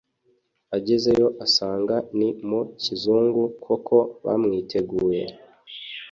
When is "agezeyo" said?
0.75-1.27